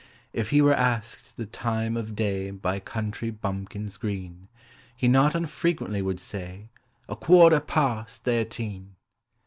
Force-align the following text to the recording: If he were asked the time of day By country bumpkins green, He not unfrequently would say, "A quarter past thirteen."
If 0.33 0.49
he 0.49 0.63
were 0.63 0.73
asked 0.73 1.37
the 1.37 1.45
time 1.45 1.95
of 1.95 2.15
day 2.15 2.49
By 2.49 2.79
country 2.79 3.29
bumpkins 3.29 3.97
green, 3.97 4.47
He 4.95 5.07
not 5.07 5.35
unfrequently 5.35 6.01
would 6.01 6.19
say, 6.19 6.69
"A 7.07 7.15
quarter 7.15 7.59
past 7.59 8.23
thirteen." 8.23 8.95